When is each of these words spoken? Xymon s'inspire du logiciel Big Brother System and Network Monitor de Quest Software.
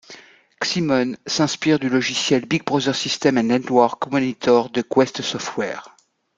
Xymon 0.59 1.15
s'inspire 1.27 1.77
du 1.77 1.87
logiciel 1.87 2.47
Big 2.47 2.65
Brother 2.65 2.95
System 2.95 3.37
and 3.37 3.43
Network 3.43 4.09
Monitor 4.11 4.71
de 4.71 4.81
Quest 4.81 5.21
Software. 5.21 5.95